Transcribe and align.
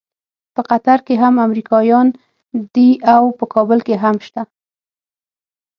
په 0.55 0.61
قطر 0.69 0.99
کې 1.07 1.15
هم 1.23 1.33
امریکایان 1.47 2.07
دي 2.73 2.89
او 3.15 3.23
په 3.37 3.45
کابل 3.53 3.79
کې 3.87 3.95
هم 4.03 4.15
شته. 4.27 4.41